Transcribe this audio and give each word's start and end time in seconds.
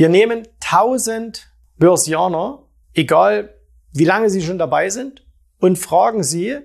Wir 0.00 0.08
nehmen 0.08 0.48
1000 0.62 1.52
Börsianer, 1.76 2.62
egal 2.94 3.52
wie 3.92 4.06
lange 4.06 4.30
sie 4.30 4.40
schon 4.40 4.56
dabei 4.56 4.88
sind, 4.88 5.26
und 5.58 5.78
fragen 5.78 6.22
sie, 6.22 6.60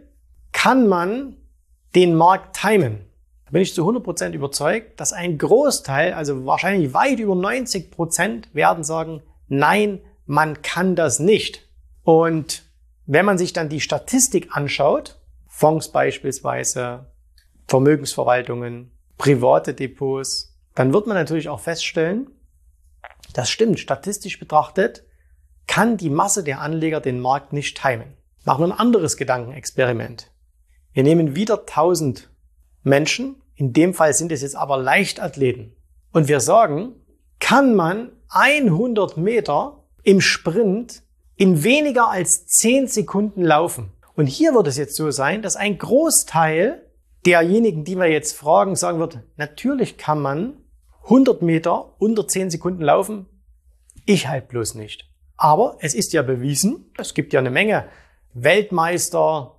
kann 0.53 0.87
man 0.87 1.35
den 1.95 2.15
Markt 2.15 2.55
timen? 2.55 3.03
Da 3.43 3.51
bin 3.51 3.61
ich 3.61 3.73
zu 3.73 3.85
100% 3.85 4.31
überzeugt, 4.31 5.01
dass 5.01 5.11
ein 5.11 5.37
Großteil, 5.37 6.13
also 6.13 6.45
wahrscheinlich 6.45 6.93
weit 6.93 7.19
über 7.19 7.33
90% 7.33 8.53
werden 8.53 8.85
sagen, 8.85 9.21
nein, 9.49 9.99
man 10.25 10.61
kann 10.61 10.95
das 10.95 11.19
nicht. 11.19 11.67
Und 12.03 12.63
wenn 13.05 13.25
man 13.25 13.37
sich 13.37 13.51
dann 13.51 13.67
die 13.67 13.81
Statistik 13.81 14.55
anschaut, 14.55 15.19
Fonds 15.49 15.91
beispielsweise, 15.91 17.07
Vermögensverwaltungen, 17.67 18.91
private 19.17 19.73
Depots, 19.73 20.57
dann 20.73 20.93
wird 20.93 21.05
man 21.05 21.17
natürlich 21.17 21.49
auch 21.49 21.59
feststellen, 21.59 22.29
das 23.35 23.49
stimmt. 23.49 23.79
Statistisch 23.79 24.39
betrachtet 24.39 25.03
kann 25.67 25.97
die 25.97 26.09
Masse 26.09 26.43
der 26.43 26.61
Anleger 26.61 27.01
den 27.01 27.19
Markt 27.19 27.53
nicht 27.53 27.81
timen. 27.81 28.13
Machen 28.45 28.61
wir 28.61 28.73
ein 28.73 28.79
anderes 28.79 29.17
Gedankenexperiment. 29.17 30.31
Wir 30.93 31.03
nehmen 31.03 31.35
wieder 31.35 31.59
1000 31.59 32.29
Menschen. 32.83 33.41
In 33.55 33.73
dem 33.73 33.93
Fall 33.93 34.13
sind 34.13 34.31
es 34.31 34.41
jetzt 34.41 34.55
aber 34.55 34.77
Leichtathleten. 34.77 35.75
Und 36.13 36.27
wir 36.27 36.39
sagen, 36.39 36.93
kann 37.39 37.75
man 37.75 38.11
100 38.29 39.17
Meter 39.17 39.83
im 40.03 40.21
Sprint 40.21 41.03
in 41.35 41.63
weniger 41.63 42.09
als 42.09 42.45
10 42.47 42.87
Sekunden 42.87 43.43
laufen. 43.43 43.91
Und 44.15 44.27
hier 44.27 44.53
wird 44.53 44.67
es 44.67 44.77
jetzt 44.77 44.95
so 44.95 45.11
sein, 45.11 45.41
dass 45.41 45.57
ein 45.57 45.77
Großteil 45.77 46.89
derjenigen, 47.25 47.83
die 47.83 47.97
wir 47.97 48.09
jetzt 48.09 48.37
fragen, 48.37 48.75
sagen 48.77 48.99
wird, 48.99 49.19
natürlich 49.35 49.97
kann 49.97 50.21
man 50.21 50.53
100 51.05 51.41
Meter 51.41 51.93
unter 51.99 52.27
10 52.27 52.49
Sekunden 52.49 52.81
laufen, 52.81 53.27
ich 54.05 54.27
halt 54.27 54.47
bloß 54.47 54.75
nicht. 54.75 55.09
Aber 55.37 55.77
es 55.79 55.93
ist 55.93 56.13
ja 56.13 56.21
bewiesen, 56.21 56.91
es 56.97 57.13
gibt 57.13 57.33
ja 57.33 57.39
eine 57.39 57.51
Menge 57.51 57.85
Weltmeister, 58.33 59.55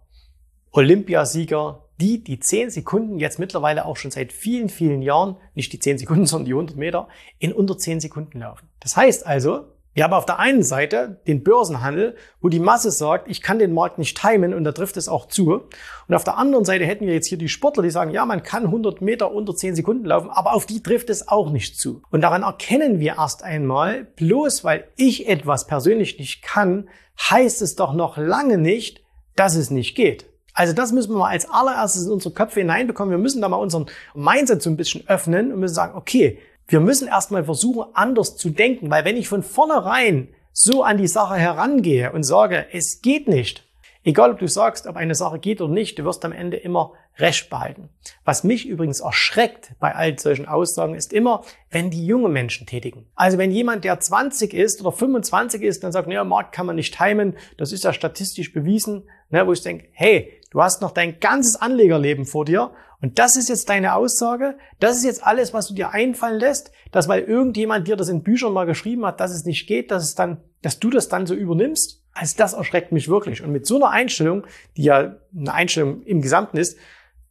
Olympiasieger, 0.73 1.84
die 2.01 2.23
die 2.23 2.41
10 2.41 2.71
Sekunden 2.71 3.19
jetzt 3.19 3.39
mittlerweile 3.39 3.87
auch 3.87 3.97
schon 3.97 4.11
seit 4.11 4.33
vielen, 4.33 4.69
vielen 4.69 5.03
Jahren, 5.03 5.37
nicht 5.55 5.73
die 5.73 5.79
10 5.79 5.99
Sekunden, 5.99 6.27
sondern 6.27 6.47
die 6.47 6.53
100 6.53 6.77
Meter, 6.77 7.09
in 7.39 7.53
unter 7.53 7.78
10 7.78 8.01
Sekunden 8.01 8.41
laufen. 8.41 8.69
Das 8.81 8.97
heißt 8.97 9.27
also, 9.27 9.65
wir 9.97 10.05
haben 10.05 10.12
auf 10.12 10.27
der 10.27 10.39
einen 10.39 10.62
Seite 10.62 11.23
den 11.27 11.43
Börsenhandel, 11.43 12.17
wo 12.43 12.51
die 12.51 12.61
Masse 12.61 12.91
sagt, 12.91 13.31
ich 13.31 13.41
kann 13.41 13.59
den 13.59 13.73
Markt 13.73 13.97
nicht 13.97 14.21
timen 14.21 14.53
und 14.53 14.62
da 14.62 14.73
trifft 14.73 14.99
es 14.99 15.09
auch 15.09 15.27
zu. 15.27 15.62
Und 16.07 16.15
auf 16.15 16.23
der 16.23 16.37
anderen 16.37 16.67
Seite 16.67 16.84
hätten 16.84 17.07
wir 17.07 17.15
jetzt 17.15 17.29
hier 17.29 17.39
die 17.39 17.49
Sportler, 17.49 17.83
die 17.83 17.89
sagen, 17.89 18.11
ja, 18.11 18.27
man 18.27 18.43
kann 18.43 18.65
100 18.65 19.01
Meter 19.01 19.33
unter 19.33 19.57
10 19.57 19.75
Sekunden 19.75 20.05
laufen, 20.05 20.29
aber 20.29 20.53
auf 20.53 20.67
die 20.67 20.83
trifft 20.83 21.09
es 21.09 21.29
auch 21.29 21.49
nicht 21.49 21.79
zu. 21.79 22.03
Und 22.11 22.21
daran 22.21 22.43
erkennen 22.43 23.01
wir 23.01 23.15
erst 23.17 23.43
einmal, 23.43 24.05
bloß 24.17 24.65
weil 24.65 24.84
ich 24.97 25.31
etwas 25.31 25.67
persönlich 25.67 26.19
nicht 26.19 26.43
kann, 26.43 26.91
heißt 27.19 27.63
es 27.63 27.75
doch 27.75 27.95
noch 27.95 28.19
lange 28.19 28.59
nicht, 28.59 29.03
dass 29.34 29.57
es 29.57 29.71
nicht 29.71 29.95
geht. 29.95 30.27
Also 30.53 30.75
das 30.75 30.93
müssen 30.93 31.15
wir 31.15 31.21
mal 31.21 31.31
als 31.31 31.49
allererstes 31.49 32.05
in 32.05 32.13
unsere 32.13 32.34
Köpfe 32.34 32.61
hineinbekommen. 32.61 33.13
Wir 33.13 33.19
müssen 33.19 33.41
da 33.41 33.49
mal 33.49 33.57
unseren 33.57 33.87
Mindset 34.15 34.61
so 34.61 34.69
ein 34.69 34.77
bisschen 34.77 35.09
öffnen 35.09 35.55
und 35.55 35.61
müssen 35.61 35.75
sagen, 35.75 35.97
okay, 35.97 36.39
wir 36.69 36.81
müssen 36.81 37.09
erstmal 37.09 37.44
versuchen, 37.44 37.87
anders 37.94 38.37
zu 38.37 38.50
denken, 38.50 38.91
weil 38.91 39.04
wenn 39.04 39.16
ich 39.16 39.28
von 39.28 39.43
vornherein 39.43 40.28
so 40.53 40.82
an 40.82 40.97
die 40.99 41.06
Sache 41.06 41.37
herangehe 41.37 42.12
und 42.12 42.25
sage, 42.25 42.66
es 42.72 43.03
geht 43.03 43.28
nicht, 43.28 43.65
egal 44.04 44.32
ob 44.32 44.38
du 44.38 44.49
sagst, 44.49 44.87
ob 44.87 44.97
eine 44.97 45.15
Sache 45.15 45.38
geht 45.38 45.60
oder 45.60 45.72
nicht, 45.72 45.99
du 45.99 46.04
wirst 46.04 46.25
am 46.25 46.32
Ende 46.32 46.56
immer 46.56 46.93
Recht 47.19 47.49
behalten. 47.49 47.88
Was 48.25 48.44
mich 48.44 48.66
übrigens 48.66 49.00
erschreckt 49.00 49.72
bei 49.81 49.94
all 49.94 50.19
solchen 50.19 50.47
Aussagen 50.47 50.94
ist 50.94 51.15
immer, 51.15 51.43
wenn 51.71 51.91
die 51.91 52.06
junge 52.06 52.28
Menschen 52.28 52.66
tätigen. 52.66 53.06
Also 53.15 53.38
wenn 53.38 53.50
jemand, 53.50 53.84
der 53.84 53.98
20 53.98 54.53
ist 54.53 54.83
oder 54.83 54.93
25 54.93 55.62
ist, 55.62 55.83
dann 55.83 55.93
sagt, 55.93 56.09
naja, 56.09 56.25
Markt 56.25 56.54
kann 56.54 56.66
man 56.66 56.77
nicht 56.77 56.97
timen, 56.97 57.37
das 57.56 57.72
ist 57.72 57.84
ja 57.84 57.94
statistisch 57.94 58.53
bewiesen, 58.53 59.09
ne, 59.31 59.47
wo 59.47 59.53
ich 59.53 59.62
denke, 59.62 59.88
hey, 59.93 60.36
du 60.56 60.62
hast 60.62 60.81
noch 60.81 60.93
dein 60.93 61.21
ganzes 61.21 61.56
Anlegerleben 61.56 62.25
vor 62.25 62.47
dir 62.47 62.71
und 63.03 63.19
das 63.19 63.37
ist 63.37 63.50
jetzt 63.50 63.69
deine 63.69 63.94
Aussage, 63.94 64.56
das 64.81 64.97
ist 64.97 65.05
jetzt 65.05 65.22
alles, 65.22 65.53
was 65.53 65.69
du 65.69 65.75
dir 65.75 65.91
einfallen 65.91 66.41
lässt, 66.41 66.72
dass 66.93 67.09
weil 67.09 67.25
irgendjemand 67.25 67.87
dir 67.87 67.94
das 67.94 68.09
in 68.09 68.22
Büchern 68.22 68.55
mal 68.55 68.65
geschrieben 68.65 69.05
hat, 69.05 69.21
dass 69.21 69.33
es 69.33 69.45
nicht 69.45 69.66
geht, 69.66 69.91
dass 69.91 70.03
es 70.03 70.15
dann, 70.15 70.39
dass 70.62 70.78
du 70.78 70.89
das 70.89 71.11
dann 71.11 71.27
so 71.27 71.34
übernimmst. 71.34 72.03
Also 72.15 72.37
das 72.39 72.55
erschreckt 72.55 72.91
mich 72.91 73.06
wirklich. 73.11 73.43
Und 73.43 73.53
mit 73.53 73.66
so 73.66 73.77
einer 73.77 73.91
Einstellung, 73.91 74.47
die 74.78 74.84
ja 74.84 75.16
eine 75.37 75.53
Einstellung 75.53 76.03
im 76.05 76.22
Gesamten 76.22 76.56
ist, 76.56 76.78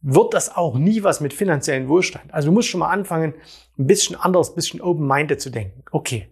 wird 0.02 0.32
das 0.32 0.54
auch 0.54 0.78
nie 0.78 1.02
was 1.02 1.20
mit 1.20 1.34
finanziellen 1.34 1.88
Wohlstand. 1.88 2.32
Also 2.32 2.46
du 2.46 2.52
musst 2.52 2.68
schon 2.68 2.78
mal 2.78 2.90
anfangen, 2.90 3.34
ein 3.76 3.88
bisschen 3.88 4.14
anders, 4.14 4.50
ein 4.50 4.54
bisschen 4.54 4.80
open-minded 4.80 5.40
zu 5.40 5.50
denken. 5.50 5.82
Okay, 5.90 6.28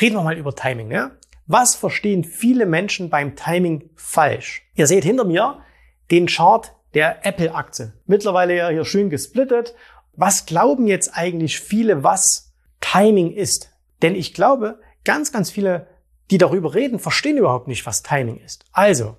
reden 0.00 0.16
wir 0.16 0.24
mal 0.24 0.36
über 0.36 0.56
Timing. 0.56 0.88
Ne? 0.88 1.12
Was 1.46 1.76
verstehen 1.76 2.24
viele 2.24 2.66
Menschen 2.66 3.10
beim 3.10 3.36
Timing 3.36 3.90
falsch? 3.94 4.68
Ihr 4.74 4.88
seht 4.88 5.04
hinter 5.04 5.24
mir 5.24 5.60
den 6.10 6.26
Chart 6.26 6.72
der 6.94 7.26
Apple-Aktie. 7.26 7.92
Mittlerweile 8.06 8.56
ja 8.56 8.68
hier 8.68 8.84
schön 8.84 9.10
gesplittet. 9.10 9.74
Was 10.16 10.46
glauben 10.46 10.86
jetzt 10.86 11.16
eigentlich 11.16 11.58
viele, 11.60 12.04
was 12.04 12.52
Timing 12.80 13.32
ist? 13.32 13.70
Denn 14.02 14.14
ich 14.14 14.34
glaube, 14.34 14.80
ganz, 15.04 15.32
ganz 15.32 15.50
viele, 15.50 15.88
die 16.30 16.38
darüber 16.38 16.74
reden, 16.74 16.98
verstehen 16.98 17.36
überhaupt 17.36 17.68
nicht, 17.68 17.84
was 17.86 18.02
Timing 18.02 18.38
ist. 18.38 18.64
Also, 18.72 19.16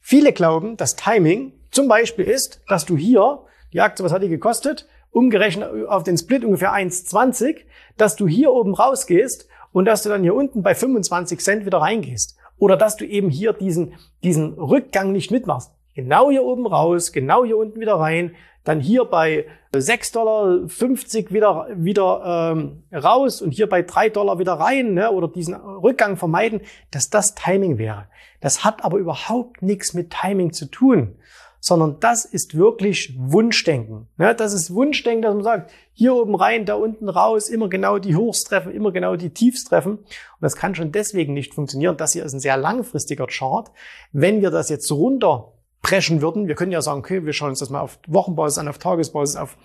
viele 0.00 0.32
glauben, 0.32 0.76
dass 0.76 0.96
Timing 0.96 1.52
zum 1.70 1.88
Beispiel 1.88 2.24
ist, 2.24 2.62
dass 2.68 2.84
du 2.84 2.96
hier, 2.96 3.44
die 3.72 3.80
Aktie, 3.80 4.04
was 4.04 4.12
hat 4.12 4.22
die 4.22 4.28
gekostet? 4.28 4.88
Umgerechnet 5.10 5.86
auf 5.88 6.02
den 6.02 6.18
Split 6.18 6.44
ungefähr 6.44 6.72
1,20, 6.72 7.60
dass 7.96 8.16
du 8.16 8.26
hier 8.26 8.52
oben 8.52 8.74
rausgehst 8.74 9.46
und 9.72 9.84
dass 9.84 10.02
du 10.02 10.08
dann 10.08 10.22
hier 10.22 10.34
unten 10.34 10.62
bei 10.62 10.74
25 10.74 11.40
Cent 11.40 11.66
wieder 11.66 11.78
reingehst. 11.78 12.36
Oder 12.58 12.76
dass 12.76 12.96
du 12.96 13.04
eben 13.04 13.28
hier 13.28 13.52
diesen, 13.52 13.94
diesen 14.22 14.54
Rückgang 14.54 15.12
nicht 15.12 15.30
mitmachst. 15.30 15.72
Genau 15.94 16.30
hier 16.30 16.44
oben 16.44 16.66
raus, 16.66 17.12
genau 17.12 17.44
hier 17.44 17.56
unten 17.56 17.80
wieder 17.80 17.94
rein, 17.94 18.34
dann 18.64 18.80
hier 18.80 19.04
bei 19.04 19.46
6,50 19.74 20.12
Dollar 20.12 21.30
wieder, 21.30 21.66
wieder 21.76 22.52
ähm, 22.52 22.82
raus 22.92 23.42
und 23.42 23.50
hier 23.50 23.68
bei 23.68 23.82
3 23.82 24.10
Dollar 24.10 24.38
wieder 24.38 24.54
rein 24.54 24.94
ne, 24.94 25.10
oder 25.10 25.28
diesen 25.28 25.54
Rückgang 25.54 26.16
vermeiden, 26.16 26.60
dass 26.90 27.10
das 27.10 27.34
Timing 27.34 27.78
wäre. 27.78 28.06
Das 28.40 28.64
hat 28.64 28.84
aber 28.84 28.98
überhaupt 28.98 29.62
nichts 29.62 29.94
mit 29.94 30.10
Timing 30.10 30.52
zu 30.52 30.66
tun 30.66 31.16
sondern 31.64 32.00
das 32.00 32.24
ist 32.24 32.56
wirklich 32.56 33.14
Wunschdenken. 33.16 34.08
Ja, 34.18 34.34
das 34.34 34.52
ist 34.52 34.74
Wunschdenken, 34.74 35.22
dass 35.22 35.32
man 35.32 35.44
sagt, 35.44 35.70
hier 35.92 36.12
oben 36.12 36.34
rein, 36.34 36.66
da 36.66 36.74
unten 36.74 37.08
raus, 37.08 37.48
immer 37.48 37.68
genau 37.68 37.98
die 37.98 38.16
Hochs 38.16 38.42
treffen, 38.42 38.72
immer 38.72 38.90
genau 38.90 39.14
die 39.14 39.30
Tiefs 39.30 39.64
treffen. 39.64 39.98
Und 39.98 40.40
das 40.40 40.56
kann 40.56 40.74
schon 40.74 40.90
deswegen 40.90 41.34
nicht 41.34 41.54
funktionieren. 41.54 41.96
Das 41.96 42.14
hier 42.14 42.24
ist 42.24 42.32
ein 42.32 42.40
sehr 42.40 42.56
langfristiger 42.56 43.28
Chart. 43.28 43.70
Wenn 44.10 44.42
wir 44.42 44.50
das 44.50 44.70
jetzt 44.70 44.88
runterpreschen 45.82 46.22
würden, 46.22 46.48
wir 46.48 46.54
können 46.54 46.72
ja 46.72 46.82
sagen, 46.82 47.00
okay, 47.00 47.24
wir 47.24 47.32
schauen 47.32 47.50
uns 47.50 47.58
das 47.58 47.70
mal 47.70 47.80
auf 47.80 47.98
Wochenbasis 48.06 48.58
an, 48.58 48.68
auf 48.68 48.78
Tagesbasis, 48.78 49.36
auf 49.36 49.56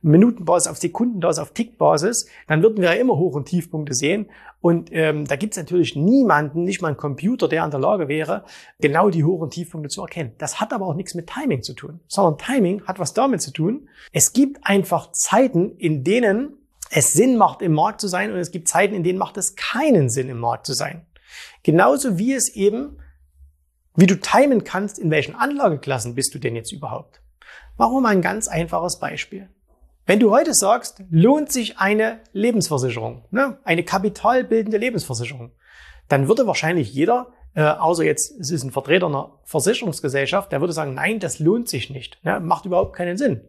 Minutenbasis, 0.00 0.70
auf 0.70 0.78
Sekundenbasis, 0.78 1.42
auf 1.42 1.52
Tickbasis, 1.52 2.28
dann 2.46 2.62
würden 2.62 2.80
wir 2.80 2.94
ja 2.94 3.00
immer 3.00 3.16
Hoch- 3.16 3.34
und 3.34 3.46
Tiefpunkte 3.46 3.94
sehen. 3.94 4.30
Und 4.60 4.90
ähm, 4.92 5.24
da 5.24 5.34
gibt 5.34 5.54
es 5.54 5.58
natürlich 5.58 5.96
niemanden, 5.96 6.62
nicht 6.62 6.80
mal 6.80 6.88
einen 6.88 6.96
Computer, 6.96 7.48
der 7.48 7.64
in 7.64 7.70
der 7.72 7.80
Lage 7.80 8.06
wäre, 8.06 8.44
genau 8.80 9.10
die 9.10 9.24
Hoch- 9.24 9.40
und 9.40 9.50
Tiefpunkte 9.50 9.88
zu 9.88 10.02
erkennen. 10.02 10.32
Das 10.38 10.60
hat 10.60 10.72
aber 10.72 10.86
auch 10.86 10.94
nichts 10.94 11.14
mit 11.14 11.28
Timing 11.28 11.62
zu 11.62 11.74
tun, 11.74 12.00
sondern 12.06 12.38
Timing 12.38 12.84
hat 12.86 13.00
was 13.00 13.12
damit 13.12 13.42
zu 13.42 13.52
tun. 13.52 13.88
Es 14.12 14.32
gibt 14.32 14.58
einfach 14.62 15.10
Zeiten, 15.12 15.76
in 15.78 16.04
denen 16.04 16.54
es 16.90 17.12
Sinn 17.12 17.36
macht, 17.36 17.60
im 17.60 17.72
Markt 17.72 18.00
zu 18.00 18.08
sein 18.08 18.32
und 18.32 18.38
es 18.38 18.52
gibt 18.52 18.68
Zeiten, 18.68 18.94
in 18.94 19.02
denen 19.02 19.18
macht 19.18 19.36
es 19.36 19.56
keinen 19.56 20.10
Sinn, 20.10 20.28
im 20.28 20.38
Markt 20.38 20.66
zu 20.66 20.74
sein. 20.74 21.06
Genauso 21.64 22.18
wie 22.18 22.32
es 22.34 22.54
eben, 22.54 22.98
wie 23.98 24.06
du 24.06 24.14
timen 24.14 24.62
kannst, 24.62 25.00
in 25.00 25.10
welchen 25.10 25.34
Anlageklassen 25.34 26.14
bist 26.14 26.32
du 26.32 26.38
denn 26.38 26.54
jetzt 26.54 26.70
überhaupt. 26.70 27.20
Warum 27.76 28.06
ein 28.06 28.22
ganz 28.22 28.46
einfaches 28.46 29.00
Beispiel. 29.00 29.48
Wenn 30.06 30.20
du 30.20 30.30
heute 30.30 30.54
sagst, 30.54 31.02
lohnt 31.10 31.50
sich 31.50 31.78
eine 31.78 32.20
Lebensversicherung, 32.32 33.24
ne, 33.32 33.58
eine 33.64 33.82
kapitalbildende 33.82 34.78
Lebensversicherung, 34.78 35.50
dann 36.08 36.28
würde 36.28 36.46
wahrscheinlich 36.46 36.94
jeder, 36.94 37.32
äh, 37.54 37.62
außer 37.62 38.04
jetzt 38.04 38.38
es 38.38 38.52
ist 38.52 38.62
ein 38.62 38.70
Vertreter 38.70 39.06
einer 39.06 39.40
Versicherungsgesellschaft, 39.42 40.52
der 40.52 40.60
würde 40.60 40.72
sagen, 40.72 40.94
nein, 40.94 41.18
das 41.18 41.40
lohnt 41.40 41.68
sich 41.68 41.90
nicht, 41.90 42.24
ne, 42.24 42.38
macht 42.38 42.66
überhaupt 42.66 42.94
keinen 42.94 43.18
Sinn. 43.18 43.40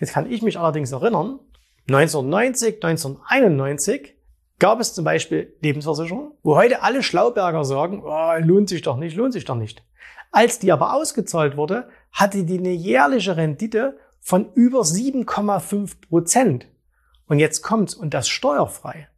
Jetzt 0.00 0.12
kann 0.12 0.28
ich 0.28 0.42
mich 0.42 0.58
allerdings 0.58 0.90
erinnern, 0.90 1.38
1990, 1.86 2.82
1991 2.82 4.17
gab 4.58 4.80
es 4.80 4.94
zum 4.94 5.04
Beispiel 5.04 5.54
Lebensversicherungen, 5.60 6.32
wo 6.42 6.56
heute 6.56 6.82
alle 6.82 7.02
Schlauberger 7.02 7.64
sagen, 7.64 8.02
oh, 8.04 8.32
lohnt 8.40 8.68
sich 8.68 8.82
doch 8.82 8.96
nicht, 8.96 9.16
lohnt 9.16 9.32
sich 9.32 9.44
doch 9.44 9.54
nicht. 9.54 9.82
Als 10.30 10.58
die 10.58 10.72
aber 10.72 10.94
ausgezahlt 10.94 11.56
wurde, 11.56 11.88
hatte 12.12 12.44
die 12.44 12.58
eine 12.58 12.72
jährliche 12.72 13.36
Rendite 13.36 13.98
von 14.20 14.52
über 14.54 14.80
7,5 14.80 16.08
Prozent. 16.08 16.66
Und 17.26 17.38
jetzt 17.38 17.62
kommt's 17.62 17.94
und 17.94 18.14
das 18.14 18.28
steuerfrei. 18.28 19.08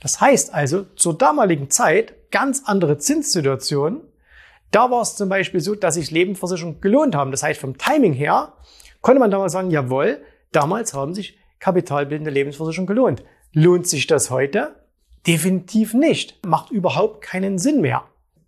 Das 0.00 0.20
heißt 0.20 0.54
also, 0.54 0.84
zur 0.96 1.16
damaligen 1.16 1.70
Zeit 1.70 2.30
ganz 2.30 2.62
andere 2.66 2.98
Zinssituation. 2.98 4.02
Da 4.70 4.90
war 4.90 5.02
es 5.02 5.16
zum 5.16 5.28
Beispiel 5.28 5.60
so, 5.60 5.74
dass 5.74 5.94
sich 5.94 6.10
Lebensversicherungen 6.10 6.80
gelohnt 6.80 7.14
haben. 7.14 7.30
Das 7.30 7.42
heißt, 7.42 7.60
vom 7.60 7.78
Timing 7.78 8.12
her 8.12 8.52
konnte 9.00 9.20
man 9.20 9.30
damals 9.30 9.52
sagen, 9.52 9.70
jawohl, 9.70 10.22
damals 10.52 10.92
haben 10.94 11.14
sich 11.14 11.38
kapitalbildende 11.58 12.30
Lebensversicherungen 12.30 12.86
gelohnt. 12.86 13.24
Lohnt 13.52 13.86
sich 13.86 14.06
das 14.06 14.30
heute? 14.30 14.74
Definitiv 15.26 15.94
nicht. 15.94 16.44
Macht 16.46 16.70
überhaupt 16.70 17.22
keinen 17.22 17.58
Sinn 17.58 17.80
mehr. 17.80 18.04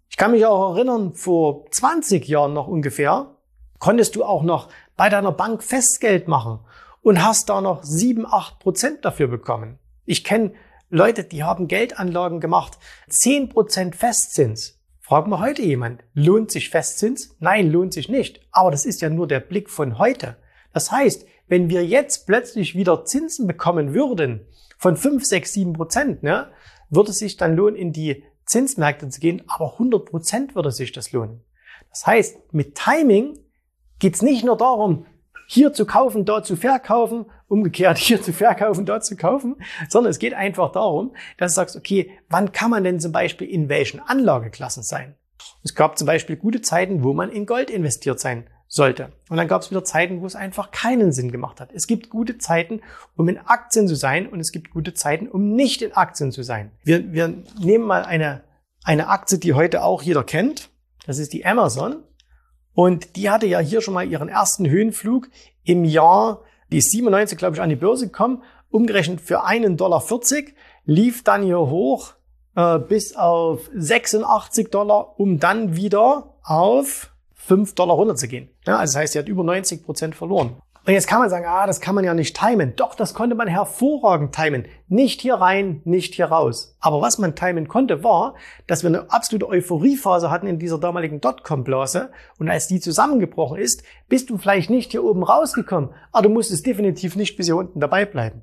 Ich 0.08 0.16
kann 0.16 0.32
mich 0.32 0.44
auch 0.44 0.74
erinnern, 0.74 1.14
vor 1.14 1.70
20 1.70 2.26
Jahren 2.26 2.52
noch 2.52 2.66
ungefähr, 2.66 3.36
konntest 3.78 4.16
du 4.16 4.24
auch 4.24 4.42
noch 4.42 4.68
bei 4.96 5.08
deiner 5.08 5.32
Bank 5.32 5.62
Festgeld 5.62 6.28
machen 6.28 6.60
und 7.02 7.24
hast 7.24 7.48
da 7.48 7.60
noch 7.60 7.82
7, 7.82 8.26
8 8.26 8.58
Prozent 8.58 9.04
dafür 9.04 9.28
bekommen. 9.28 9.78
Ich 10.04 10.24
kenne 10.24 10.52
Leute, 10.88 11.24
die 11.24 11.44
haben 11.44 11.68
Geldanlagen 11.68 12.40
gemacht, 12.40 12.78
10 13.08 13.48
Prozent 13.48 13.94
Festzins. 13.94 14.80
Frag 15.00 15.26
mal 15.26 15.40
heute 15.40 15.62
jemand, 15.62 16.04
lohnt 16.14 16.50
sich 16.50 16.70
Festzins? 16.70 17.36
Nein, 17.40 17.70
lohnt 17.70 17.92
sich 17.92 18.08
nicht. 18.08 18.40
Aber 18.52 18.70
das 18.70 18.84
ist 18.84 19.00
ja 19.00 19.08
nur 19.08 19.26
der 19.26 19.40
Blick 19.40 19.70
von 19.70 19.98
heute. 19.98 20.36
Das 20.72 20.92
heißt, 20.92 21.26
wenn 21.48 21.68
wir 21.68 21.84
jetzt 21.84 22.26
plötzlich 22.26 22.74
wieder 22.76 23.04
Zinsen 23.04 23.46
bekommen 23.46 23.94
würden 23.94 24.46
von 24.80 24.96
5, 24.96 25.24
6, 25.24 25.52
7 25.52 25.72
Prozent, 25.74 26.22
ne, 26.22 26.50
würde 26.88 27.12
sich 27.12 27.36
dann 27.36 27.54
lohnen, 27.54 27.76
in 27.76 27.92
die 27.92 28.24
Zinsmärkte 28.46 29.08
zu 29.10 29.20
gehen, 29.20 29.42
aber 29.46 29.74
100 29.74 30.06
Prozent 30.06 30.54
würde 30.54 30.72
sich 30.72 30.90
das 30.90 31.12
lohnen. 31.12 31.44
Das 31.90 32.06
heißt, 32.06 32.52
mit 32.52 32.74
Timing 32.76 33.38
geht 33.98 34.14
es 34.14 34.22
nicht 34.22 34.42
nur 34.42 34.56
darum, 34.56 35.04
hier 35.46 35.74
zu 35.74 35.84
kaufen, 35.84 36.24
dort 36.24 36.46
zu 36.46 36.56
verkaufen, 36.56 37.26
umgekehrt 37.46 37.98
hier 37.98 38.22
zu 38.22 38.32
verkaufen, 38.32 38.86
dort 38.86 39.04
zu 39.04 39.16
kaufen, 39.16 39.56
sondern 39.88 40.10
es 40.10 40.18
geht 40.18 40.32
einfach 40.32 40.72
darum, 40.72 41.14
dass 41.36 41.52
du 41.52 41.56
sagst, 41.56 41.76
okay, 41.76 42.10
wann 42.30 42.52
kann 42.52 42.70
man 42.70 42.82
denn 42.82 43.00
zum 43.00 43.12
Beispiel 43.12 43.48
in 43.48 43.68
welchen 43.68 44.00
Anlageklassen 44.00 44.82
sein? 44.82 45.14
Es 45.62 45.74
gab 45.74 45.98
zum 45.98 46.06
Beispiel 46.06 46.36
gute 46.36 46.62
Zeiten, 46.62 47.04
wo 47.04 47.12
man 47.12 47.30
in 47.30 47.44
Gold 47.44 47.68
investiert 47.68 48.18
sein 48.18 48.48
sollte. 48.72 49.10
Und 49.28 49.36
dann 49.36 49.48
gab 49.48 49.62
es 49.62 49.70
wieder 49.72 49.82
Zeiten, 49.82 50.20
wo 50.20 50.26
es 50.26 50.36
einfach 50.36 50.70
keinen 50.70 51.10
Sinn 51.10 51.32
gemacht 51.32 51.60
hat. 51.60 51.70
Es 51.74 51.88
gibt 51.88 52.08
gute 52.08 52.38
Zeiten, 52.38 52.80
um 53.16 53.28
in 53.28 53.36
Aktien 53.36 53.88
zu 53.88 53.96
sein 53.96 54.28
und 54.28 54.38
es 54.38 54.52
gibt 54.52 54.70
gute 54.70 54.94
Zeiten, 54.94 55.26
um 55.26 55.50
nicht 55.54 55.82
in 55.82 55.92
Aktien 55.92 56.30
zu 56.30 56.44
sein. 56.44 56.70
Wir, 56.84 57.12
wir 57.12 57.42
nehmen 57.58 57.84
mal 57.84 58.04
eine, 58.04 58.44
eine 58.84 59.08
Aktie, 59.08 59.38
die 59.38 59.54
heute 59.54 59.82
auch 59.82 60.02
jeder 60.02 60.22
kennt. 60.22 60.70
Das 61.04 61.18
ist 61.18 61.32
die 61.32 61.44
Amazon. 61.44 62.04
Und 62.72 63.16
die 63.16 63.28
hatte 63.28 63.46
ja 63.46 63.58
hier 63.58 63.80
schon 63.80 63.92
mal 63.92 64.08
ihren 64.08 64.28
ersten 64.28 64.70
Höhenflug 64.70 65.28
im 65.64 65.84
Jahr, 65.84 66.44
die 66.70 66.78
ist 66.78 66.92
97, 66.92 67.36
glaube 67.36 67.56
ich, 67.56 67.62
an 67.62 67.70
die 67.70 67.76
Börse 67.76 68.06
gekommen, 68.06 68.44
umgerechnet 68.70 69.20
für 69.20 69.42
einen 69.42 69.76
Dollar 69.76 70.00
40, 70.00 70.54
lief 70.84 71.24
dann 71.24 71.42
hier 71.42 71.58
hoch 71.58 72.14
äh, 72.54 72.78
bis 72.78 73.16
auf 73.16 73.68
86 73.74 74.70
Dollar, 74.70 75.18
um 75.18 75.40
dann 75.40 75.74
wieder 75.74 76.38
auf 76.44 77.10
5 77.46 77.74
Dollar 77.74 77.96
runterzugehen. 77.96 78.50
Ja, 78.66 78.78
also 78.78 78.92
das 78.92 79.02
heißt, 79.02 79.12
sie 79.14 79.18
hat 79.18 79.28
über 79.28 79.42
90 79.42 79.84
Prozent 79.84 80.14
verloren. 80.14 80.56
Und 80.86 80.94
jetzt 80.94 81.06
kann 81.06 81.20
man 81.20 81.28
sagen, 81.28 81.44
ah, 81.46 81.66
das 81.66 81.80
kann 81.80 81.94
man 81.94 82.04
ja 82.04 82.14
nicht 82.14 82.38
timen. 82.38 82.74
Doch, 82.76 82.94
das 82.94 83.12
konnte 83.12 83.34
man 83.34 83.48
hervorragend 83.48 84.34
timen. 84.34 84.66
Nicht 84.88 85.20
hier 85.20 85.34
rein, 85.34 85.82
nicht 85.84 86.14
hier 86.14 86.26
raus. 86.26 86.76
Aber 86.80 87.02
was 87.02 87.18
man 87.18 87.36
timen 87.36 87.68
konnte, 87.68 88.02
war, 88.02 88.34
dass 88.66 88.82
wir 88.82 88.88
eine 88.88 89.10
absolute 89.10 89.46
Euphoriephase 89.46 90.30
hatten 90.30 90.46
in 90.46 90.58
dieser 90.58 90.78
damaligen 90.78 91.20
Dotcom-Blase. 91.20 92.10
Und 92.38 92.48
als 92.48 92.66
die 92.66 92.80
zusammengebrochen 92.80 93.58
ist, 93.58 93.82
bist 94.08 94.30
du 94.30 94.38
vielleicht 94.38 94.70
nicht 94.70 94.90
hier 94.92 95.04
oben 95.04 95.22
rausgekommen. 95.22 95.90
Aber 96.12 96.22
du 96.22 96.30
musstest 96.30 96.64
definitiv 96.64 97.14
nicht 97.14 97.36
bis 97.36 97.46
hier 97.46 97.56
unten 97.56 97.80
dabei 97.80 98.06
bleiben. 98.06 98.42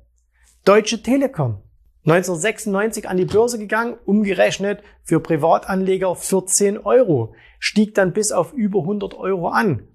Deutsche 0.64 1.02
Telekom. 1.02 1.62
1996 2.08 3.06
an 3.06 3.18
die 3.18 3.26
Börse 3.26 3.58
gegangen, 3.58 3.98
umgerechnet 4.06 4.82
für 5.02 5.20
Privatanleger 5.20 6.16
14 6.16 6.78
Euro, 6.78 7.34
stieg 7.58 7.94
dann 7.94 8.14
bis 8.14 8.32
auf 8.32 8.54
über 8.54 8.80
100 8.80 9.12
Euro 9.12 9.48
an. 9.48 9.86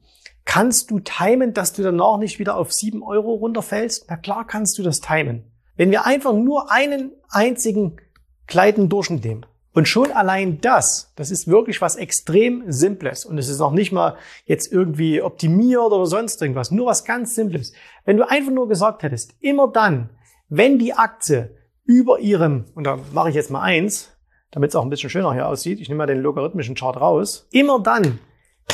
Kannst 0.46 0.92
du 0.92 1.00
timen, 1.00 1.56
dass 1.56 1.74
du 1.74 1.82
danach 1.82 2.20
nicht 2.20 2.38
wieder 2.38 2.56
auf 2.56 2.72
7 2.72 3.02
Euro 3.02 3.34
runterfällst? 3.34 4.06
Na 4.10 4.18
klar 4.18 4.46
kannst 4.46 4.78
du 4.78 4.84
das 4.84 5.02
timen. 5.02 5.52
Wenn 5.76 5.90
wir 5.90 6.06
einfach 6.06 6.34
nur 6.34 6.72
einen 6.72 7.14
einzigen 7.30 7.98
kleinen 8.46 8.90
Durchschnitt 8.90 9.26
nehmen. 9.26 9.48
Und 9.74 9.88
schon 9.88 10.12
allein 10.12 10.62
das, 10.62 11.14
das 11.16 11.32
ist 11.32 11.48
wirklich 11.48 11.82
was 11.82 11.96
extrem 11.96 12.72
Simples. 12.72 13.26
Und 13.26 13.40
es 13.40 13.50
ist 13.50 13.60
auch 13.60 13.72
nicht 13.72 13.92
mal 13.92 14.18
jetzt 14.46 14.72
irgendwie 14.72 15.24
optimiert 15.24 15.82
oder 15.82 16.06
sonst 16.06 16.40
irgendwas. 16.44 16.70
Nur 16.70 16.86
was 16.86 17.06
ganz 17.06 17.34
Simples. 17.34 17.74
Wenn 18.06 18.18
du 18.18 18.30
einfach 18.30 18.52
nur 18.52 18.68
gesagt 18.68 19.02
hättest, 19.02 19.34
immer 19.40 19.68
dann, 19.68 20.12
wenn 20.48 20.78
die 20.78 20.94
Aktie 20.94 21.56
über 21.86 22.20
ihrem, 22.20 22.66
und 22.76 22.86
da 22.86 23.00
mache 23.14 23.30
ich 23.30 23.36
jetzt 23.36 23.52
mal 23.52 23.62
eins, 23.62 24.12
damit 24.52 24.70
es 24.70 24.76
auch 24.76 24.84
ein 24.84 24.90
bisschen 24.90 25.10
schöner 25.10 25.34
hier 25.34 25.48
aussieht, 25.48 25.80
ich 25.80 25.90
nehme 25.90 26.00
mal 26.00 26.08
den 26.08 26.22
logarithmischen 26.22 26.76
Chart 26.76 26.96
raus, 26.96 27.48
immer 27.52 27.82
dann, 27.82 28.20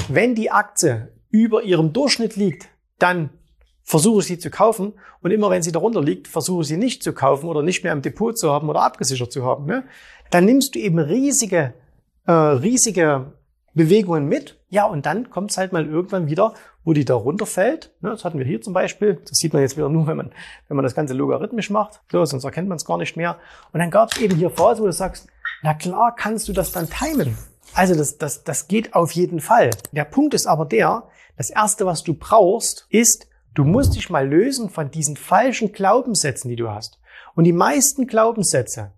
wenn 0.08 0.36
die 0.36 0.52
Aktie 0.52 1.12
über 1.30 1.64
ihrem 1.64 1.94
Durchschnitt 1.94 2.36
liegt, 2.36 2.70
dann 2.98 3.30
versuche 3.84 4.20
ich 4.20 4.28
sie 4.28 4.38
zu 4.38 4.52
kaufen 4.52 4.94
und 5.22 5.32
immer 5.32 5.50
wenn 5.50 5.64
sie 5.64 5.72
darunter 5.72 6.02
liegt, 6.02 6.28
versuche 6.28 6.62
ich 6.62 6.68
sie 6.68 6.78
nicht 6.78 7.02
zu 7.02 7.14
kaufen 7.14 7.48
oder 7.48 7.64
nicht 7.64 7.84
mehr 7.84 7.94
im 7.94 8.02
Depot 8.02 8.38
zu 8.38 8.52
haben 8.52 8.70
oder 8.70 8.84
abgesichert 8.84 9.32
zu 9.32 9.44
haben. 9.44 9.66
Ne? 9.66 9.84
Dann 10.30 10.46
nimmst 10.46 10.76
du 10.76 10.80
eben 10.80 11.00
riesige, 11.00 11.74
äh, 12.28 12.32
riesige 12.32 13.34
Bewegungen 13.74 14.28
mit. 14.28 14.60
Ja, 14.70 14.86
und 14.86 15.06
dann 15.06 15.30
kommt 15.32 15.52
es 15.52 15.58
halt 15.58 15.74
mal 15.74 15.88
irgendwann 15.88 16.28
wieder, 16.28 16.54
wo 16.90 16.94
die 16.94 17.06
da 17.06 17.14
runterfällt. 17.14 17.92
Ne, 18.02 18.10
das 18.10 18.26
hatten 18.26 18.40
wir 18.40 18.46
hier 18.48 18.64
zum 18.64 18.74
Beispiel. 18.74 19.22
Das 19.30 19.38
sieht 19.38 19.54
man 19.54 19.62
jetzt 19.62 19.78
wieder 19.78 19.90
nur, 19.90 20.08
wenn 20.08 20.18
man, 20.18 20.32
wenn 20.68 20.76
man 20.76 20.84
das 20.84 20.96
Ganze 20.96 21.14
logarithmisch 21.14 21.70
macht. 21.70 22.02
So, 22.12 22.26
sonst 22.26 22.44
erkennt 22.44 22.68
man 22.68 22.78
es 22.78 22.86
gar 22.86 22.98
nicht 22.98 23.16
mehr. 23.16 23.38
Und 23.72 23.80
dann 23.80 23.92
gab 23.92 24.12
es 24.12 24.20
eben 24.20 24.36
hier 24.36 24.50
Phasen, 24.50 24.82
wo 24.82 24.88
du 24.88 24.92
sagst, 24.92 25.28
na 25.62 25.76
klar 25.76 26.16
kannst 26.16 26.48
du 26.48 26.52
das 26.52 26.72
dann 26.72 26.90
timen. 26.90 27.38
Also 27.76 27.94
das, 27.94 28.18
das, 28.18 28.44
das 28.44 28.68
geht 28.68 28.96
auf 28.96 29.12
jeden 29.12 29.40
Fall. 29.40 29.70
Der 29.92 30.06
Punkt 30.06 30.34
ist 30.34 30.48
aber 30.48 30.66
der, 30.66 31.04
das 31.38 31.52
Erste, 31.52 31.86
was 31.86 32.04
du 32.04 32.16
brauchst, 32.16 32.88
ist, 32.90 33.28
du 33.54 33.66
musst 33.66 33.96
dich 33.96 34.10
mal 34.10 34.28
lösen 34.28 34.72
von 34.72 34.90
diesen 34.90 35.16
falschen 35.16 35.72
Glaubenssätzen, 35.72 36.50
die 36.50 36.56
du 36.56 36.72
hast. 36.72 37.00
Und 37.36 37.44
die 37.44 37.54
meisten 37.54 38.08
Glaubenssätze, 38.08 38.94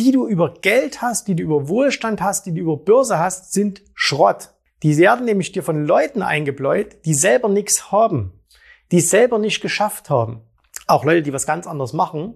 die 0.00 0.10
du 0.10 0.26
über 0.26 0.52
Geld 0.52 1.00
hast, 1.00 1.28
die 1.28 1.36
du 1.36 1.44
über 1.44 1.68
Wohlstand 1.68 2.20
hast, 2.20 2.46
die 2.46 2.54
du 2.54 2.62
über 2.62 2.76
Börse 2.76 3.20
hast, 3.20 3.52
sind 3.52 3.82
Schrott. 3.94 4.50
Die 4.82 4.96
werden 4.98 5.24
nämlich 5.24 5.52
dir 5.52 5.62
von 5.62 5.84
Leuten 5.84 6.22
eingebläut, 6.22 7.04
die 7.04 7.14
selber 7.14 7.48
nichts 7.48 7.90
haben, 7.90 8.32
die 8.92 9.00
selber 9.00 9.38
nicht 9.38 9.60
geschafft 9.60 10.10
haben. 10.10 10.42
Auch 10.86 11.04
Leute, 11.04 11.22
die 11.22 11.32
was 11.32 11.46
ganz 11.46 11.66
anderes 11.66 11.92
machen, 11.92 12.34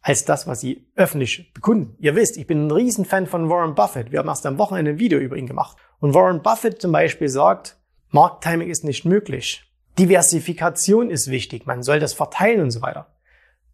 als 0.00 0.24
das, 0.24 0.46
was 0.46 0.60
sie 0.60 0.86
öffentlich 0.96 1.52
bekunden. 1.52 1.96
Ihr 1.98 2.16
wisst, 2.16 2.36
ich 2.36 2.46
bin 2.46 2.66
ein 2.66 2.70
Riesenfan 2.70 3.26
von 3.26 3.50
Warren 3.50 3.74
Buffett. 3.74 4.10
Wir 4.10 4.20
haben 4.20 4.28
erst 4.28 4.46
am 4.46 4.58
Wochenende 4.58 4.92
ein 4.92 4.98
Video 4.98 5.18
über 5.18 5.36
ihn 5.36 5.46
gemacht. 5.46 5.76
Und 6.00 6.14
Warren 6.14 6.42
Buffett 6.42 6.80
zum 6.80 6.92
Beispiel 6.92 7.28
sagt, 7.28 7.76
Markttiming 8.10 8.70
ist 8.70 8.84
nicht 8.84 9.04
möglich. 9.04 9.64
Diversifikation 9.98 11.10
ist 11.10 11.30
wichtig. 11.30 11.66
Man 11.66 11.82
soll 11.82 12.00
das 12.00 12.14
verteilen 12.14 12.60
und 12.60 12.70
so 12.70 12.80
weiter. 12.80 13.08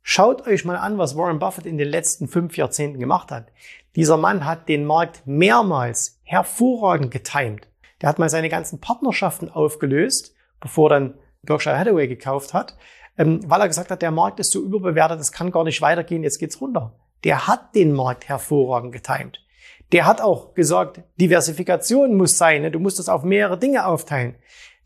Schaut 0.02 0.46
euch 0.46 0.64
mal 0.64 0.76
an, 0.76 0.98
was 0.98 1.16
Warren 1.16 1.38
Buffett 1.38 1.66
in 1.66 1.78
den 1.78 1.88
letzten 1.88 2.28
fünf 2.28 2.56
Jahrzehnten 2.56 2.98
gemacht 2.98 3.30
hat. 3.30 3.52
Dieser 3.94 4.16
Mann 4.16 4.44
hat 4.44 4.68
den 4.68 4.84
Markt 4.84 5.22
mehrmals 5.26 6.18
hervorragend 6.24 7.10
getimt. 7.10 7.68
Der 8.04 8.10
hat 8.10 8.18
mal 8.18 8.28
seine 8.28 8.50
ganzen 8.50 8.82
Partnerschaften 8.82 9.48
aufgelöst, 9.48 10.34
bevor 10.60 10.90
dann 10.90 11.14
Berkshire 11.40 11.78
Hathaway 11.78 12.06
gekauft 12.06 12.52
hat. 12.52 12.76
ähm, 13.16 13.40
weil 13.48 13.62
er 13.62 13.66
gesagt 13.68 13.90
hat, 13.90 14.02
der 14.02 14.10
Markt 14.10 14.40
ist 14.40 14.52
so 14.52 14.62
überbewertet, 14.62 15.18
das 15.18 15.32
kann 15.32 15.50
gar 15.50 15.64
nicht 15.64 15.80
weitergehen, 15.80 16.22
jetzt 16.22 16.38
geht's 16.38 16.60
runter. 16.60 16.92
Der 17.24 17.46
hat 17.46 17.74
den 17.74 17.94
Markt 17.94 18.28
hervorragend 18.28 18.92
getimt. 18.92 19.42
Der 19.92 20.04
hat 20.04 20.20
auch 20.20 20.52
gesagt, 20.52 21.00
Diversifikation 21.18 22.14
muss 22.14 22.36
sein, 22.36 22.60
ne? 22.60 22.70
du 22.70 22.78
musst 22.78 22.98
das 22.98 23.08
auf 23.08 23.22
mehrere 23.22 23.58
Dinge 23.58 23.86
aufteilen. 23.86 24.34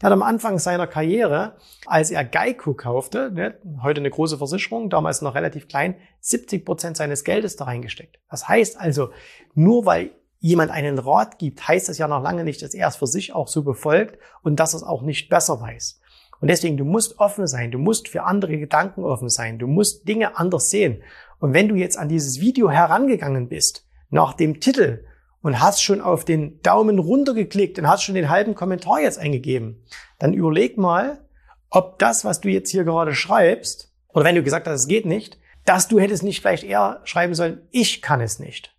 Der 0.01 0.11
hat 0.11 0.13
am 0.13 0.23
Anfang 0.23 0.61
seiner 0.61 0.87
Karriere, 0.87 1.57
als 1.87 2.13
er 2.13 2.25
Geico 2.25 2.75
kaufte, 2.75 3.33
ne, 3.33 3.59
heute 3.83 4.01
eine 4.01 4.11
große 4.11 4.39
Versicherung, 4.39 4.91
damals 4.91 5.23
noch 5.23 5.35
relativ 5.35 5.67
klein, 5.67 5.97
70 6.21 6.65
Prozent 6.65 6.97
seines 6.97 7.25
Geldes 7.25 7.57
da 7.57 7.65
reingesteckt. 7.65 8.21
Das 8.31 8.47
heißt 8.47 8.79
also, 8.79 9.11
nur 9.55 9.87
weil 9.87 10.13
jemand 10.41 10.71
einen 10.71 10.99
Rat 10.99 11.39
gibt, 11.39 11.67
heißt 11.67 11.89
das 11.89 11.99
ja 11.99 12.09
noch 12.09 12.23
lange 12.23 12.45
nicht, 12.45 12.63
dass 12.63 12.75
er 12.75 12.89
es 12.89 12.97
für 12.97 13.07
sich 13.07 13.35
auch 13.35 13.49
so 13.49 13.63
befolgt 13.63 14.19
und 14.43 14.61
dass 14.61 14.75
er 14.75 14.79
es 14.79 14.83
auch 14.83 15.03
nicht 15.03 15.29
besser 15.29 15.61
weiß. 15.61 16.01
Und 16.41 16.49
deswegen, 16.49 16.77
du 16.77 16.85
musst 16.85 17.19
offen 17.19 17.47
sein, 17.47 17.71
du 17.71 17.79
musst 17.79 18.09
für 18.09 18.23
andere 18.23 18.59
Gedanken 18.59 19.03
offen 19.03 19.29
sein, 19.29 19.59
du 19.59 19.67
musst 19.67 20.07
Dinge 20.07 20.39
anders 20.39 20.71
sehen. 20.71 21.03
Und 21.41 21.53
wenn 21.55 21.69
du 21.69 21.75
jetzt 21.75 21.99
an 21.99 22.09
dieses 22.09 22.41
Video 22.41 22.71
herangegangen 22.71 23.49
bist, 23.49 23.87
nach 24.11 24.35
dem 24.35 24.61
Titel 24.61 25.05
und 25.43 25.61
hast 25.61 25.83
schon 25.83 26.01
auf 26.01 26.25
den 26.25 26.61
Daumen 26.63 26.99
runter 26.99 27.35
geklickt 27.35 27.79
und 27.79 27.89
hast 27.89 28.03
schon 28.03 28.15
den 28.15 28.31
halben 28.31 28.55
Kommentar 28.55 29.01
jetzt 29.01 29.19
eingegeben, 29.19 29.85
dann 30.19 30.33
überleg 30.33 30.79
mal, 30.79 31.25
ob 31.71 31.99
das, 31.99 32.25
was 32.25 32.41
du 32.41 32.49
jetzt 32.49 32.71
hier 32.71 32.85
gerade 32.85 33.15
schreibst, 33.15 33.93
oder 34.09 34.25
wenn 34.25 34.35
du 34.35 34.43
gesagt 34.43 34.67
hast, 34.67 34.81
es 34.81 34.89
geht 34.89 35.07
nicht, 35.07 35.39
dass 35.65 35.89
du 35.89 36.01
hättest 36.01 36.23
nicht 36.23 36.41
vielleicht 36.41 36.65
eher 36.65 37.01
schreiben 37.05 37.35
sollen, 37.35 37.61
ich 37.71 38.01
kann 38.01 38.21
es 38.21 38.39
nicht. 38.39 38.75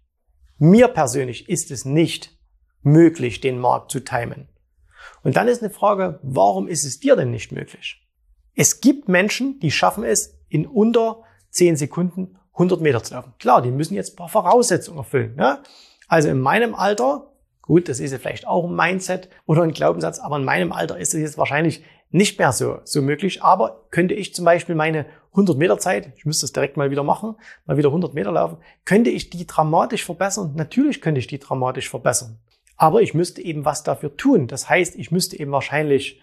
Mir 0.60 0.90
persönlich 0.90 1.48
ist 1.48 1.72
es 1.72 1.86
nicht 1.86 2.38
möglich, 2.82 3.40
den 3.40 3.60
Markt 3.60 3.92
zu 3.92 4.02
timen. 4.02 4.50
Und 5.24 5.38
dann 5.38 5.48
ist 5.48 5.64
eine 5.64 5.72
Frage, 5.72 6.20
warum 6.22 6.68
ist 6.68 6.84
es 6.84 7.00
dir 7.00 7.16
denn 7.16 7.32
nicht 7.32 7.52
möglich? 7.52 8.06
Es 8.56 8.82
gibt 8.82 9.08
Menschen, 9.08 9.60
die 9.62 9.72
schaffen 9.72 10.04
es 10.04 10.38
in 10.50 10.68
unter 10.68 11.24
10 11.52 11.78
Sekunden 11.78 12.38
100 12.54 12.82
Meter 12.82 13.02
zu 13.02 13.14
laufen. 13.14 13.34
Klar, 13.40 13.62
die 13.62 13.72
müssen 13.72 13.94
jetzt 13.94 14.14
ein 14.14 14.16
paar 14.18 14.28
Voraussetzungen 14.28 14.98
erfüllen. 14.98 15.36
Ne? 15.36 15.64
Also 16.10 16.28
in 16.28 16.42
meinem 16.42 16.76
Alter, 16.76 17.32
gut, 17.62 17.88
das 17.88 18.02
ist 18.02 18.12
ja 18.12 18.18
vielleicht 18.18 18.46
auch 18.46 18.68
ein 18.68 18.76
Mindset 18.76 19.30
oder 19.46 19.64
ein 19.64 19.72
Glaubenssatz, 19.72 20.20
aber 20.20 20.36
in 20.36 20.44
meinem 20.44 20.74
Alter 20.74 20.98
ist 20.98 21.14
es 21.14 21.22
jetzt 21.22 21.38
wahrscheinlich 21.38 21.84
nicht 22.12 22.40
mehr 22.40 22.52
so, 22.52 22.80
so 22.84 23.02
möglich. 23.02 23.44
Aber 23.44 23.86
könnte 23.92 24.14
ich 24.14 24.34
zum 24.34 24.46
Beispiel 24.46 24.76
meine 24.76 25.06
100 25.32 25.58
Meter 25.58 25.78
Zeit, 25.78 26.12
ich 26.18 26.26
müsste 26.26 26.44
das 26.44 26.54
direkt 26.54 26.78
mal 26.78 26.92
wieder 26.92 27.04
machen, 27.04 27.36
mal 27.66 27.78
wieder 27.78 27.90
100 27.90 28.14
Meter 28.14 28.32
laufen, 28.32 28.58
könnte 28.86 29.10
ich 29.10 29.30
die 29.30 29.46
dramatisch 29.46 30.06
verbessern? 30.06 30.54
Natürlich 30.56 31.02
könnte 31.02 31.20
ich 31.20 31.28
die 31.28 31.40
dramatisch 31.40 31.90
verbessern. 31.90 32.40
Aber 32.78 33.02
ich 33.02 33.14
müsste 33.14 33.42
eben 33.42 33.66
was 33.66 33.84
dafür 33.84 34.16
tun. 34.16 34.48
Das 34.48 34.70
heißt, 34.70 34.96
ich 34.96 35.12
müsste 35.12 35.40
eben 35.40 35.52
wahrscheinlich 35.52 36.22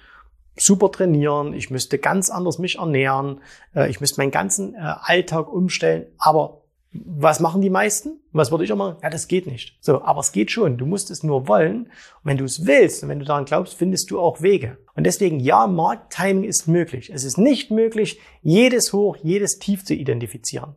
super 0.59 0.91
trainieren, 0.91 1.53
ich 1.53 1.71
müsste 1.71 1.99
ganz 1.99 2.31
anders 2.31 2.59
mich 2.59 2.79
ernähren, 2.79 3.43
äh, 3.75 3.91
ich 3.91 4.01
müsste 4.01 4.21
meinen 4.21 4.31
ganzen 4.31 4.75
äh, 4.75 4.79
Alltag 4.79 5.53
umstellen. 5.53 6.07
Aber 6.19 6.63
was 7.05 7.41
machen 7.41 7.61
die 7.61 7.71
meisten? 7.71 8.21
Was 8.33 8.51
würde 8.51 8.65
ich 8.65 8.73
auch 8.73 8.77
machen? 8.77 8.97
Ja, 9.03 9.11
das 9.11 9.29
geht 9.29 9.47
nicht. 9.47 9.77
So, 9.81 10.03
aber 10.03 10.21
es 10.21 10.33
geht 10.33 10.51
schon. 10.51 10.79
Du 10.79 10.87
musst 10.87 11.11
es 11.11 11.23
nur 11.23 11.49
wollen. 11.49 11.85
Und 11.85 11.91
wenn 12.25 12.39
du 12.39 12.45
es 12.45 12.67
willst 12.67 13.03
und 13.03 13.09
wenn 13.09 13.19
du 13.19 13.25
daran 13.25 13.45
glaubst, 13.45 13.75
findest 13.75 14.11
du 14.11 14.21
auch 14.21 14.43
Wege. 14.43 14.79
Und 14.95 15.05
deswegen, 15.05 15.41
ja, 15.41 15.67
Markttiming 15.67 16.45
ist 16.45 16.69
möglich. 16.69 17.11
Es 17.13 17.25
ist 17.25 17.39
nicht 17.39 17.71
möglich, 17.71 18.21
jedes 18.43 18.93
Hoch, 18.93 19.17
jedes 19.23 19.59
Tief 19.59 19.85
zu 19.85 19.95
identifizieren. 19.95 20.75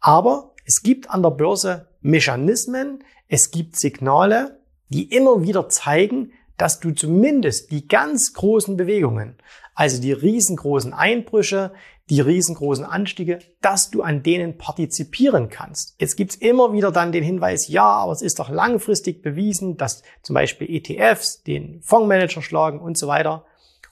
Aber 0.00 0.54
es 0.64 0.82
gibt 0.82 1.10
an 1.10 1.22
der 1.22 1.30
Börse 1.30 1.88
Mechanismen, 2.00 3.04
es 3.28 3.50
gibt 3.50 3.76
Signale, 3.78 4.60
die 4.88 5.04
immer 5.14 5.42
wieder 5.42 5.68
zeigen, 5.68 6.32
dass 6.58 6.80
du 6.80 6.90
zumindest 6.92 7.70
die 7.70 7.88
ganz 7.88 8.34
großen 8.34 8.76
Bewegungen, 8.76 9.36
also 9.74 10.00
die 10.00 10.12
riesengroßen 10.12 10.92
Einbrüche, 10.92 11.72
die 12.10 12.20
riesengroßen 12.20 12.84
Anstiege, 12.84 13.38
dass 13.60 13.90
du 13.90 14.02
an 14.02 14.22
denen 14.22 14.58
partizipieren 14.58 15.48
kannst. 15.48 15.94
Jetzt 15.98 16.16
gibt's 16.16 16.34
immer 16.34 16.72
wieder 16.72 16.90
dann 16.90 17.12
den 17.12 17.22
Hinweis, 17.22 17.68
ja, 17.68 17.84
aber 17.84 18.12
es 18.12 18.22
ist 18.22 18.38
doch 18.38 18.50
langfristig 18.50 19.22
bewiesen, 19.22 19.76
dass 19.76 20.02
zum 20.22 20.34
Beispiel 20.34 20.68
ETFs 20.68 21.42
den 21.42 21.80
Fondsmanager 21.82 22.42
schlagen 22.42 22.80
und 22.80 22.98
so 22.98 23.06
weiter. 23.06 23.44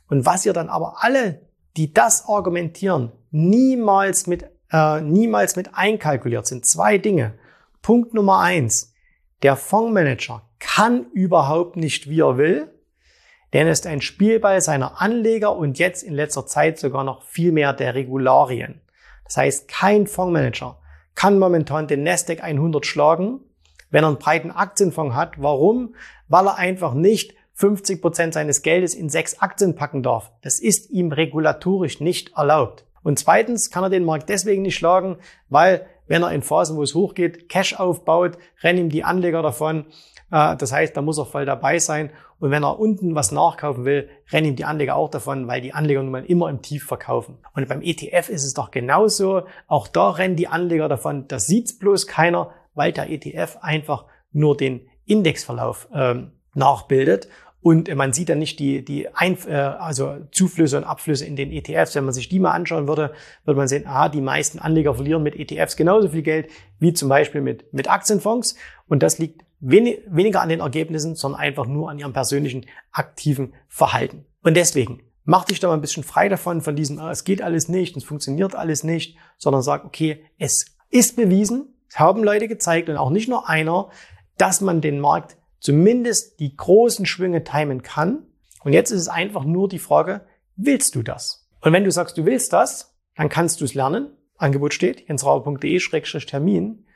Und 0.09 0.27
was 0.27 0.45
ihr 0.45 0.53
dann 0.53 0.69
aber 0.69 1.03
alle, 1.05 1.43
die 1.77 1.95
das 1.95 2.27
argumentieren, 2.29 3.13
niemals 3.31 4.27
mit, 4.27 4.51
äh, 4.73 5.01
niemals 5.01 5.57
mit 5.57 5.75
einkalkuliert 5.75 6.47
sind. 6.47 6.67
Zwei 6.67 6.99
Dinge. 6.99 7.35
Punkt 7.81 8.13
Nummer 8.13 8.41
eins. 8.41 8.93
Der 9.43 9.57
Fondsmanager 9.57 10.43
kann 10.59 11.07
überhaupt 11.13 11.77
nicht, 11.77 12.11
wie 12.11 12.21
er 12.21 12.37
will. 12.37 12.71
Denn 13.53 13.67
er 13.67 13.73
ist 13.73 13.87
ein 13.87 14.01
Spielball 14.01 14.61
seiner 14.61 15.01
Anleger 15.01 15.57
und 15.57 15.79
jetzt 15.79 16.03
in 16.03 16.15
letzter 16.15 16.47
Zeit 16.47 16.79
sogar 16.79 17.05
noch 17.05 17.23
viel 17.23 17.53
mehr 17.53 17.73
der 17.73 17.95
Regularien. 17.95 18.81
Das 19.25 19.37
heißt, 19.37 19.69
kein 19.69 20.07
Fondsmanager 20.07 20.79
kann 21.15 21.39
momentan 21.39 21.87
den 21.87 22.03
Nasdaq 22.03 22.43
100 22.43 22.87
schlagen, 22.87 23.41
wenn 23.91 24.05
er 24.05 24.09
einen 24.09 24.19
breiten 24.19 24.51
Aktienfonds 24.51 25.15
hat. 25.15 25.35
Warum? 25.43 25.95
Weil 26.29 26.47
er 26.47 26.57
einfach 26.57 26.95
nicht 26.95 27.35
50 27.55 28.01
Prozent 28.01 28.35
seines 28.35 28.63
Geldes 28.63 28.95
in 28.95 29.11
sechs 29.11 29.41
Aktien 29.41 29.75
packen 29.75 30.03
darf. 30.03 30.33
Das 30.43 30.61
ist 30.61 30.91
ihm 30.91 31.13
regulatorisch 31.13 32.01
nicht 32.01 32.37
erlaubt. 32.37 32.85
Und 33.03 33.19
zweitens 33.19 33.71
kann 33.71 33.83
er 33.83 33.91
den 33.91 34.05
Markt 34.05 34.29
deswegen 34.29 34.63
nicht 34.63 34.77
schlagen, 34.77 35.17
weil 35.49 35.87
wenn 36.07 36.23
er 36.23 36.33
in 36.33 36.43
Phasen, 36.43 36.77
wo 36.77 36.83
es 36.83 36.95
hochgeht, 36.95 37.49
Cash 37.49 37.75
aufbaut, 37.75 38.39
rennen 38.63 38.79
ihm 38.79 38.89
die 38.89 39.05
Anleger 39.05 39.43
davon. 39.43 39.87
Äh, 40.31 40.57
das 40.57 40.73
heißt, 40.73 40.97
da 40.97 41.03
muss 41.03 41.19
er 41.19 41.27
voll 41.27 41.45
dabei 41.45 41.79
sein. 41.79 42.11
Und 42.39 42.51
wenn 42.51 42.65
er 42.65 42.79
unten 42.79 43.15
was 43.15 43.33
nachkaufen 43.33 43.85
will, 43.85 44.09
rennen 44.33 44.49
ihm 44.49 44.57
die 44.57 44.65
Anleger 44.65 44.97
auch 44.97 45.11
davon, 45.11 45.47
weil 45.47 45.61
die 45.61 45.75
Anleger 45.75 46.03
nun 46.03 46.13
mal 46.13 46.25
immer 46.25 46.49
im 46.49 46.63
Tief 46.63 46.85
verkaufen. 46.85 47.39
Und 47.55 47.69
beim 47.69 47.83
ETF 47.83 48.29
ist 48.29 48.45
es 48.45 48.55
doch 48.55 48.71
genauso. 48.71 49.43
Auch 49.67 49.89
da 49.89 50.11
rennen 50.11 50.37
die 50.37 50.49
Anleger 50.49 50.89
davon. 50.89 51.29
Das 51.29 51.47
sieht's 51.47 51.79
bloß 51.79 52.07
keiner, 52.07 52.51
weil 52.75 52.93
der 52.93 53.11
ETF 53.11 53.59
einfach 53.61 54.07
nur 54.33 54.57
den 54.57 54.89
Indexverlauf 55.05 55.89
ähm, 55.93 56.33
nachbildet. 56.55 57.29
Und 57.63 57.95
man 57.95 58.15
sieht 58.15 58.31
dann 58.31 58.39
nicht 58.39 58.59
die, 58.59 58.83
die 58.83 59.15
Einf 59.15 59.47
äh, 59.47 59.53
also 59.53 60.17
Zuflüsse 60.33 60.79
und 60.79 60.85
Abflüsse 60.85 61.27
in 61.27 61.37
den 61.37 61.53
ETFs. 61.53 61.95
Wenn 61.95 62.05
man 62.05 62.15
sich 62.15 62.31
die 62.31 62.39
mal 62.39 62.53
anschauen 62.53 62.89
würde, 62.89 63.13
würde 63.45 63.59
man 63.59 63.69
sehen, 63.69 63.87
aha, 63.87 64.09
die 64.09 64.23
meisten 64.23 64.59
Anleger 64.59 64.95
verlieren 64.95 65.23
mit 65.23 65.37
ETFs 65.37 65.77
genauso 65.77 66.09
viel 66.09 66.23
Geld 66.23 66.49
wie 66.79 66.95
zum 66.95 67.11
Beispiel 67.11 67.43
mit, 67.43 67.71
mit 67.75 67.91
Aktienfonds. 67.91 68.57
Und 68.89 69.03
das 69.03 69.19
liegt 69.19 69.43
wenig, 69.61 70.01
weniger 70.07 70.41
an 70.41 70.49
den 70.49 70.61
Ergebnissen, 70.61 71.15
sondern 71.15 71.41
einfach 71.41 71.67
nur 71.67 71.91
an 71.91 71.99
ihrem 71.99 72.13
persönlichen 72.13 72.67
aktiven 72.91 73.55
Verhalten. 73.69 74.25
Und 74.43 74.57
deswegen, 74.57 75.03
mach 75.25 75.45
dich 75.45 75.61
da 75.61 75.69
mal 75.69 75.75
ein 75.75 75.81
bisschen 75.81 76.03
frei 76.03 76.29
davon, 76.29 76.61
von 76.61 76.77
diesem, 76.77 76.99
ah, 76.99 77.11
es 77.11 77.25
geht 77.25 77.43
alles 77.43 77.69
nicht, 77.69 77.97
es 77.97 78.05
funktioniert 78.05 78.55
alles 78.55 78.85
nicht, 78.85 79.17
sondern 79.39 79.63
sag, 79.63 79.85
okay, 79.85 80.25
es 80.39 80.65
ist 80.91 81.17
bewiesen, 81.17 81.75
es 81.89 81.99
haben 81.99 82.25
Leute 82.25 82.49
gezeigt 82.49 82.89
und 82.89 82.97
auch 82.97 83.11
nicht 83.11 83.29
nur 83.29 83.49
einer, 83.49 83.91
dass 84.39 84.61
man 84.61 84.81
den 84.81 85.01
Markt 85.01 85.37
zumindest 85.61 86.41
die 86.41 86.57
großen 86.57 87.05
Schwünge 87.05 87.45
timen 87.45 87.83
kann. 87.83 88.25
Und 88.65 88.73
jetzt 88.73 88.91
ist 88.91 89.03
es 89.03 89.09
einfach 89.09 89.45
nur 89.45 89.69
die 89.69 89.79
Frage, 89.79 90.23
willst 90.57 90.95
du 90.95 91.03
das? 91.03 91.49
Und 91.61 91.73
wenn 91.73 91.85
du 91.85 91.91
sagst, 91.91 92.17
du 92.17 92.25
willst 92.25 92.53
das, 92.53 92.97
dann 93.17 93.29
kannst 93.29 93.61
du 93.61 93.65
es 93.67 93.75
lernen. 93.75 94.17
Angebot 94.37 94.73
steht, 94.73 95.07
jensrauber.de-termin. 95.09 96.87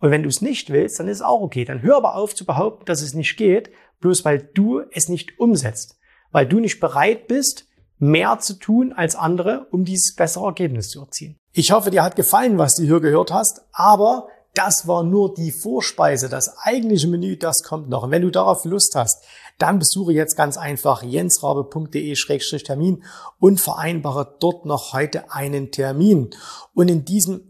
Und 0.00 0.10
wenn 0.10 0.22
du 0.22 0.28
es 0.28 0.40
nicht 0.40 0.70
willst, 0.70 0.98
dann 0.98 1.08
ist 1.08 1.18
es 1.18 1.22
auch 1.22 1.42
okay. 1.42 1.64
Dann 1.64 1.82
hör 1.82 1.96
aber 1.96 2.16
auf 2.16 2.34
zu 2.34 2.44
behaupten, 2.44 2.86
dass 2.86 3.02
es 3.02 3.14
nicht 3.14 3.36
geht, 3.36 3.70
bloß 4.00 4.24
weil 4.24 4.50
du 4.54 4.80
es 4.92 5.08
nicht 5.08 5.38
umsetzt. 5.38 5.98
Weil 6.32 6.46
du 6.46 6.58
nicht 6.58 6.80
bereit 6.80 7.28
bist, 7.28 7.66
mehr 7.98 8.38
zu 8.38 8.54
tun 8.54 8.94
als 8.94 9.14
andere, 9.14 9.66
um 9.70 9.84
dieses 9.84 10.14
bessere 10.16 10.46
Ergebnis 10.46 10.88
zu 10.88 11.00
erzielen. 11.00 11.36
Ich 11.52 11.72
hoffe, 11.72 11.90
dir 11.90 12.02
hat 12.02 12.16
gefallen, 12.16 12.56
was 12.56 12.76
du 12.76 12.84
hier 12.84 13.00
gehört 13.00 13.30
hast, 13.30 13.62
aber 13.72 14.28
das 14.54 14.88
war 14.88 15.04
nur 15.04 15.34
die 15.34 15.52
Vorspeise. 15.52 16.28
Das 16.28 16.56
eigentliche 16.58 17.06
Menü, 17.06 17.36
das 17.36 17.62
kommt 17.62 17.88
noch. 17.88 18.02
Und 18.04 18.10
wenn 18.10 18.22
du 18.22 18.30
darauf 18.30 18.64
Lust 18.64 18.94
hast, 18.96 19.22
dann 19.58 19.78
besuche 19.78 20.12
jetzt 20.12 20.36
ganz 20.36 20.56
einfach 20.56 21.02
jensrabe.de-termin 21.02 23.04
und 23.38 23.60
vereinbare 23.60 24.36
dort 24.40 24.64
noch 24.64 24.92
heute 24.92 25.32
einen 25.32 25.70
Termin. 25.70 26.30
Und 26.74 26.88
in 26.88 27.04
diesem 27.04 27.49